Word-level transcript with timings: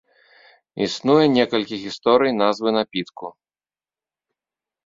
Існуе 0.85 1.25
некалькі 1.37 1.75
гісторый 1.83 2.31
назвы 2.41 2.69
напітку. 2.79 3.25